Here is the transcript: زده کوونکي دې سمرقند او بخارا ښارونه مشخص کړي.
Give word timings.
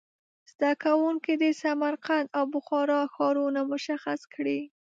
زده 0.51 0.71
کوونکي 0.83 1.33
دې 1.41 1.51
سمرقند 1.63 2.27
او 2.37 2.43
بخارا 2.53 2.99
ښارونه 3.13 3.61
مشخص 3.73 4.21
کړي. 4.33 4.59